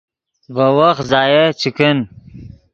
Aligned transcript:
ڤے 0.55 0.67
وخت 0.79 1.03
ضیائع 1.11 1.45
چے 1.59 1.69
کن 1.77 1.97